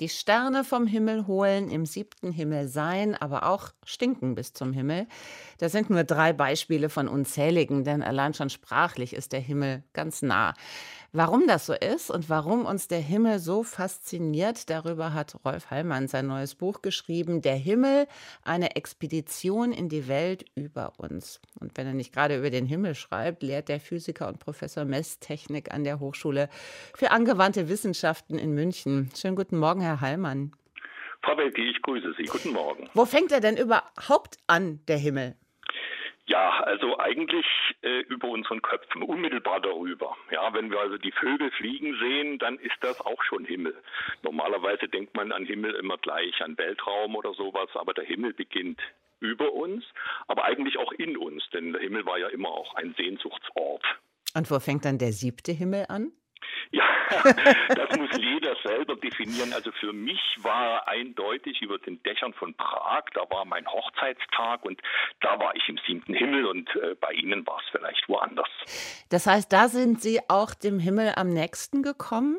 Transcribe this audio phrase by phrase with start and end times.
[0.00, 5.06] die Sterne vom Himmel holen, im siebten Himmel sein, aber auch stinken bis zum Himmel.
[5.58, 10.22] Das sind nur drei Beispiele von unzähligen, denn allein schon sprachlich ist der Himmel ganz
[10.22, 10.54] nah.
[11.16, 16.08] Warum das so ist und warum uns der Himmel so fasziniert, darüber hat Rolf Hallmann
[16.08, 18.08] sein neues Buch geschrieben, Der Himmel,
[18.42, 21.40] eine Expedition in die Welt über uns.
[21.60, 25.72] Und wenn er nicht gerade über den Himmel schreibt, lehrt der Physiker und Professor Messtechnik
[25.72, 26.48] an der Hochschule
[26.96, 29.08] für angewandte Wissenschaften in München.
[29.16, 30.52] Schönen guten Morgen, Herr Hallmann.
[31.22, 32.24] Frau Welke, ich grüße Sie.
[32.24, 32.88] Guten Morgen.
[32.94, 35.36] Wo fängt er denn überhaupt an, der Himmel?
[36.26, 37.44] Ja, also eigentlich
[37.82, 40.16] äh, über unseren Köpfen, unmittelbar darüber.
[40.30, 43.74] Ja, wenn wir also die Vögel fliegen sehen, dann ist das auch schon Himmel.
[44.22, 48.80] Normalerweise denkt man an Himmel immer gleich an Weltraum oder sowas, aber der Himmel beginnt
[49.20, 49.84] über uns,
[50.26, 53.84] aber eigentlich auch in uns, denn der Himmel war ja immer auch ein Sehnsuchtsort.
[54.34, 56.12] Und wo fängt dann der siebte Himmel an?
[57.74, 59.52] Das muss jeder selber definieren.
[59.52, 64.80] Also für mich war eindeutig über den Dächern von Prag, da war mein Hochzeitstag und
[65.20, 68.48] da war ich im siebten Himmel und äh, bei Ihnen war es vielleicht woanders.
[69.10, 72.38] Das heißt, da sind Sie auch dem Himmel am nächsten gekommen?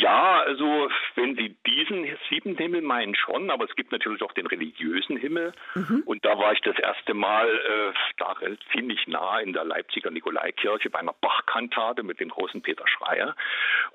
[0.00, 4.46] Ja, also wenn Sie diesen siebten Himmel meinen schon, aber es gibt natürlich auch den
[4.46, 5.52] religiösen Himmel.
[5.74, 6.04] Mhm.
[6.06, 8.34] Und da war ich das erste Mal äh, da
[8.72, 13.36] ziemlich nah in der Leipziger Nikolaikirche bei einer Bachkantate mit dem großen Peter Schreier.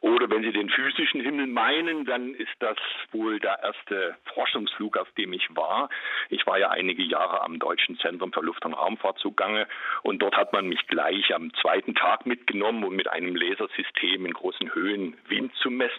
[0.02, 2.78] Oder wenn Sie den physischen Himmel meinen, dann ist das
[3.12, 5.90] wohl der erste Forschungsflug, auf dem ich war.
[6.30, 9.68] Ich war ja einige Jahre am Deutschen Zentrum für Luft- und Raumfahrt zugange
[10.04, 14.34] und dort hat man mich gleich am zweiten Tag mitgenommen und mit einem Lasersystem in
[14.34, 15.95] großen Höhen Wind zu messen.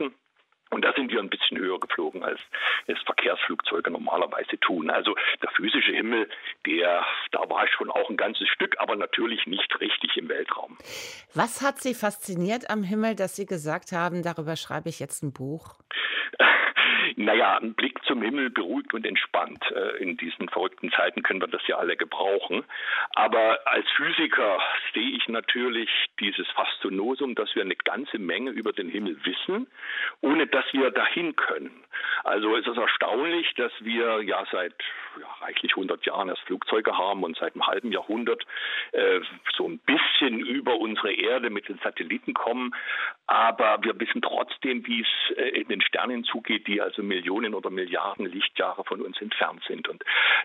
[0.70, 2.40] Und da sind wir ein bisschen höher geflogen, als
[2.86, 4.90] es Verkehrsflugzeuge normalerweise tun.
[4.90, 6.28] Also der physische Himmel,
[6.66, 10.76] der, da war ich schon auch ein ganzes Stück, aber natürlich nicht richtig im Weltraum.
[11.34, 15.32] Was hat Sie fasziniert am Himmel, dass Sie gesagt haben, darüber schreibe ich jetzt ein
[15.32, 15.76] Buch?
[17.18, 19.64] Naja, ein Blick zum Himmel beruhigt und entspannt.
[19.70, 22.62] Äh, in diesen verrückten Zeiten können wir das ja alle gebrauchen.
[23.14, 24.60] Aber als Physiker
[24.92, 25.88] sehe ich natürlich
[26.20, 29.66] dieses Faszinosum, dass wir eine ganze Menge über den Himmel wissen,
[30.20, 31.84] ohne dass wir dahin können.
[32.24, 34.74] Also es ist erstaunlich, dass wir ja seit
[35.18, 38.44] ja, reichlich 100 Jahren erst Flugzeuge haben und seit einem halben Jahrhundert
[38.92, 39.20] äh,
[39.56, 42.74] so ein bisschen über unsere Erde mit den Satelliten kommen.
[43.28, 47.70] Aber wir wissen trotzdem, wie es äh, in den Sternen zugeht, die also Millionen oder
[47.70, 49.88] Milliarden Lichtjahre von uns entfernt sind.
[49.88, 50.04] Und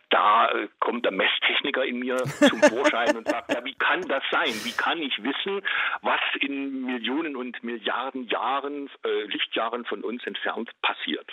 [0.10, 4.24] da äh, kommt der Messtechniker in mir zum Vorschein und sagt, ja, wie kann das
[4.32, 4.54] sein?
[4.64, 5.62] Wie kann ich wissen,
[6.02, 11.30] was in Millionen und Milliarden Jahren, äh, Lichtjahren von uns entfernt passiert?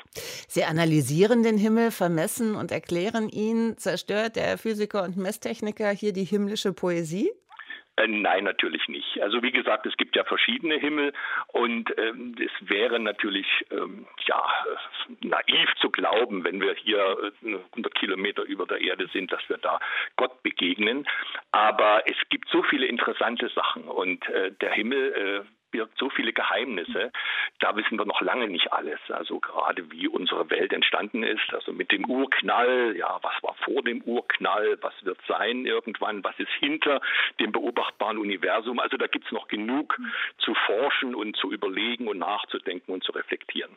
[0.48, 3.78] Sie analysieren den Himmel, vermessen und erklären ihn.
[3.78, 7.31] Zerstört der Physiker und Messtechniker hier die himmlische Poesie?
[7.98, 9.20] Äh, nein, natürlich nicht.
[9.20, 11.12] Also wie gesagt, es gibt ja verschiedene Himmel
[11.48, 14.44] und ähm, es wäre natürlich ähm, ja
[15.20, 19.58] naiv zu glauben, wenn wir hier äh, 100 Kilometer über der Erde sind, dass wir
[19.58, 19.81] da
[20.16, 21.06] Gott begegnen.
[21.50, 26.33] Aber es gibt so viele interessante Sachen und äh, der Himmel äh, birgt so viele
[26.33, 27.12] Geheimnisse.
[27.61, 29.01] Da wissen wir noch lange nicht alles.
[29.09, 33.83] Also gerade wie unsere Welt entstanden ist, also mit dem Urknall, ja, was war vor
[33.83, 37.01] dem Urknall, was wird sein irgendwann, was ist hinter
[37.41, 38.79] dem beobachtbaren Universum.
[38.79, 39.99] Also da gibt es noch genug
[40.39, 43.77] zu forschen und zu überlegen und nachzudenken und zu reflektieren.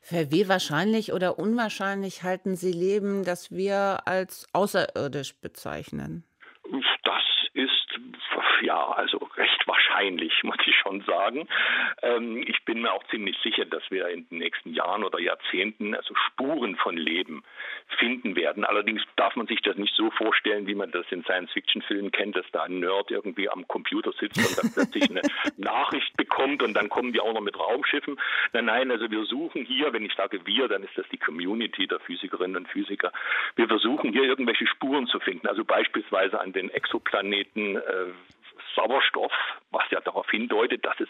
[0.00, 6.24] Für wie wahrscheinlich oder unwahrscheinlich halten Sie Leben, dass wir als außerirdisch bezeichnen?
[7.04, 7.21] Das
[8.62, 11.48] ja also recht wahrscheinlich, muss ich schon sagen.
[12.02, 15.94] Ähm, ich bin mir auch ziemlich sicher, dass wir in den nächsten Jahren oder Jahrzehnten
[15.94, 17.42] also Spuren von Leben
[17.98, 18.64] finden werden.
[18.64, 22.46] Allerdings darf man sich das nicht so vorstellen, wie man das in Science-Fiction-Filmen kennt, dass
[22.52, 25.22] da ein Nerd irgendwie am Computer sitzt und dann plötzlich eine
[25.56, 28.18] Nachricht bekommt und dann kommen wir auch noch mit Raumschiffen.
[28.52, 31.86] Nein, nein, also wir suchen hier, wenn ich sage wir, dann ist das die Community
[31.86, 33.12] der Physikerinnen und Physiker.
[33.56, 37.80] Wir versuchen hier irgendwelche Spuren zu finden, also beispielsweise an den Exoplaneten äh,
[38.74, 39.32] Sauerstoff,
[39.70, 39.84] was
[40.32, 41.08] hindeutet, dass es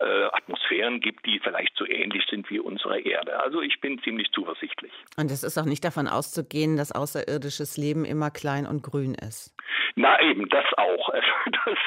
[0.00, 3.38] äh, Atmosphären gibt, die vielleicht so ähnlich sind wie unsere Erde.
[3.40, 4.92] Also ich bin ziemlich zuversichtlich.
[5.18, 9.54] Und es ist auch nicht davon auszugehen, dass außerirdisches Leben immer klein und grün ist.
[9.96, 11.10] Na eben, das auch.
[11.66, 11.78] Das,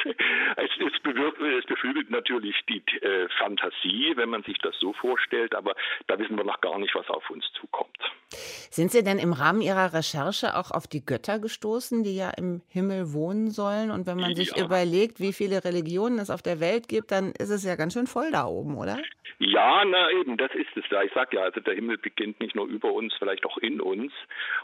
[0.58, 5.56] es, es, bewirkt, es beflügelt natürlich die äh, Fantasie, wenn man sich das so vorstellt,
[5.56, 5.74] aber
[6.08, 7.98] da wissen wir noch gar nicht, was auf uns zukommt.
[8.30, 12.62] Sind Sie denn im Rahmen Ihrer Recherche auch auf die Götter gestoßen, die ja im
[12.70, 13.92] Himmel wohnen sollen?
[13.92, 14.66] Und wenn man sich ja.
[14.66, 18.08] überlegt, wie viele Religionen es auf der Welt gibt, dann ist es ja ganz schön
[18.08, 19.00] voll da oben, oder?
[19.40, 20.86] Ja, na eben, das ist es.
[20.86, 24.14] Ich sage ja, also der Himmel beginnt nicht nur über uns, vielleicht auch in uns.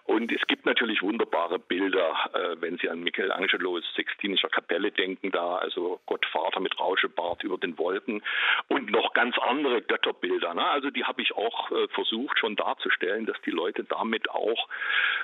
[0.05, 5.57] Und es gibt natürlich wunderbare Bilder, äh, wenn Sie an Michelangelos Sixtinischer Kapelle denken da,
[5.57, 8.21] also Gottvater mit Rauschebart über den Wolken
[8.67, 10.53] und noch ganz andere Götterbilder.
[10.53, 10.65] Ne?
[10.65, 14.69] Also die habe ich auch äh, versucht schon darzustellen, dass die Leute damit auch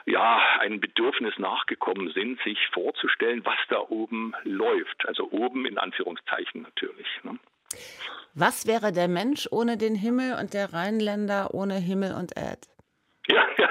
[0.06, 5.08] ja ein Bedürfnis nachgekommen sind, sich vorzustellen, was da oben läuft.
[5.08, 7.08] Also oben in Anführungszeichen natürlich.
[7.24, 7.40] Ne?
[8.34, 12.68] Was wäre der Mensch ohne den Himmel und der Rheinländer ohne Himmel und Erd?
[13.28, 13.65] Ja, ja.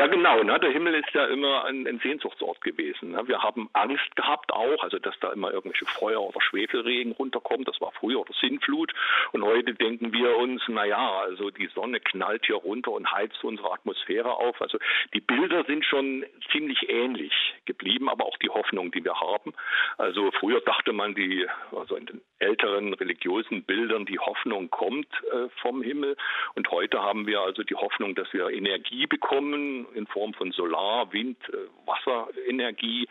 [0.00, 0.42] Ja, genau.
[0.42, 0.58] Ne?
[0.58, 3.10] Der Himmel ist ja immer ein, ein Sehnsuchtsort gewesen.
[3.10, 3.28] Ne?
[3.28, 7.68] Wir haben Angst gehabt auch, also dass da immer irgendwelche Feuer oder Schwefelregen runterkommt.
[7.68, 8.94] Das war früher oder Sinnflut.
[9.32, 13.44] Und heute denken wir uns, na ja, also die Sonne knallt hier runter und heizt
[13.44, 14.62] unsere Atmosphäre auf.
[14.62, 14.78] Also
[15.12, 17.34] die Bilder sind schon ziemlich ähnlich
[17.66, 19.52] geblieben, aber auch die Hoffnung, die wir haben.
[19.98, 21.46] Also früher dachte man, die,
[21.76, 26.16] also in den älteren religiösen Bildern, die Hoffnung kommt äh, vom Himmel.
[26.54, 31.12] Und heute haben wir also die Hoffnung, dass wir Energie bekommen in Form von Solar,
[31.12, 31.56] Wind, äh,
[31.86, 33.08] Wasserenergie,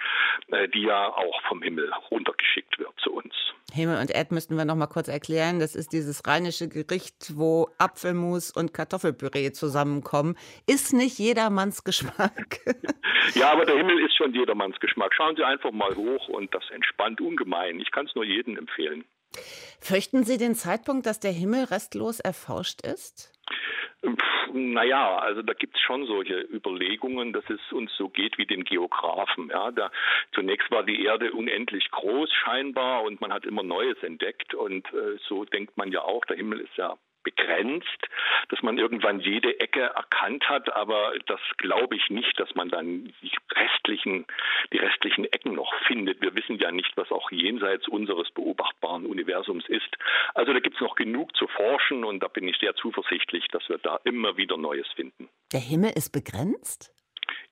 [0.48, 3.34] äh, die ja auch vom Himmel runtergeschickt wird zu uns.
[3.72, 5.60] Himmel und Erd müssten wir noch mal kurz erklären.
[5.60, 10.36] Das ist dieses rheinische Gericht, wo Apfelmus und Kartoffelpüree zusammenkommen.
[10.68, 12.60] Ist nicht jedermanns Geschmack.
[13.36, 15.14] ja, aber der Himmel ist schon jedermanns Geschmack.
[15.16, 17.80] Schauen Sie einfach mal hoch und das entspannt ungemein.
[17.80, 19.06] Ich kann es nur jedem empfehlen.
[19.80, 23.32] Fürchten Sie den Zeitpunkt, dass der Himmel restlos erforscht ist?
[24.54, 28.64] Naja, also da gibt es schon solche Überlegungen, dass es uns so geht wie den
[28.64, 29.50] Geografen.
[29.50, 29.92] Ja, da,
[30.34, 35.18] zunächst war die Erde unendlich groß scheinbar und man hat immer Neues entdeckt und äh,
[35.28, 38.08] so denkt man ja auch, der Himmel ist ja begrenzt,
[38.50, 43.14] dass man irgendwann jede Ecke erkannt hat, aber das glaube ich nicht, dass man dann
[43.22, 44.26] die restlichen,
[44.74, 46.22] die restlichen Ecken noch findet.
[46.22, 49.98] Wir wissen ja nicht, was auch jenseits unseres beobachtbaren Universums ist.
[50.34, 53.68] Also da gibt es noch genug zu forschen und da bin ich sehr zuversichtlich, dass
[53.70, 55.30] wir da immer wieder Neues finden.
[55.52, 56.94] Der Himmel ist begrenzt?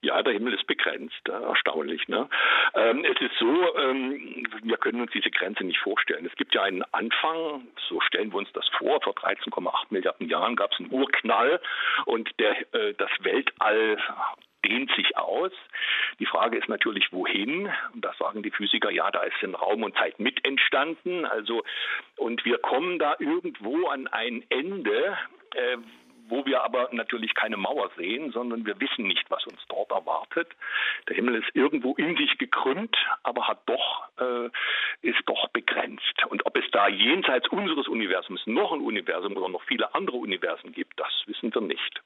[0.02, 2.08] Ja, der Himmel ist begrenzt, äh, erstaunlich.
[2.08, 2.30] Ne?
[2.76, 6.26] Ähm, es ist so, ähm, wir können uns diese Grenze nicht vorstellen.
[6.26, 10.56] Es gibt ja einen Anfang, so stellen wir uns das vor, vor 13,8 Milliarden Jahren
[10.56, 11.60] gab es einen Urknall
[12.06, 13.98] und der, äh, das Weltall
[14.66, 15.52] dehnt sich aus.
[16.20, 17.72] Die Frage ist natürlich, wohin?
[17.94, 21.26] Und da sagen die Physiker, ja, da ist in Raum und Zeit mit entstanden.
[21.26, 21.64] Also,
[22.18, 25.18] und wir kommen da irgendwo an ein Ende,
[25.56, 25.78] äh,
[26.30, 30.48] wo wir aber natürlich keine Mauer sehen, sondern wir wissen nicht, was uns dort erwartet.
[31.08, 34.50] Der Himmel ist irgendwo in sich gekrümmt, aber hat doch, äh,
[35.02, 36.26] ist doch begrenzt.
[36.30, 40.72] Und ob es da jenseits unseres Universums noch ein Universum oder noch viele andere Universen
[40.72, 42.02] gibt, das wissen wir nicht.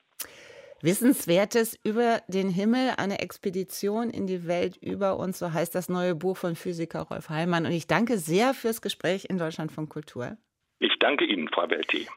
[0.84, 6.16] Wissenswertes über den Himmel, eine Expedition in die Welt über uns, so heißt das neue
[6.16, 7.66] Buch von Physiker Rolf Heimann.
[7.66, 10.38] Und ich danke sehr fürs Gespräch in Deutschland von Kultur.
[10.80, 12.08] Ich danke Ihnen, Frau Welti.